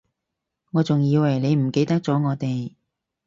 [0.71, 2.73] 我仲以為你唔記得咗我哋